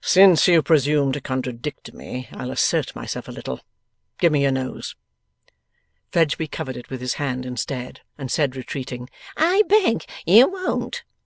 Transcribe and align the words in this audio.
'Since 0.00 0.48
you 0.48 0.62
presume 0.62 1.12
to 1.12 1.20
contradict 1.20 1.92
me, 1.92 2.26
I'll 2.32 2.50
assert 2.50 2.96
myself 2.96 3.28
a 3.28 3.32
little. 3.32 3.60
Give 4.18 4.32
me 4.32 4.40
your 4.44 4.50
nose!' 4.50 4.96
Fledgeby 6.10 6.48
covered 6.48 6.78
it 6.78 6.88
with 6.88 7.02
his 7.02 7.14
hand 7.20 7.44
instead, 7.44 8.00
and 8.16 8.32
said, 8.32 8.56
retreating, 8.56 9.10
'I 9.36 9.64
beg 9.68 10.06
you 10.24 10.48
won't! 10.48 11.04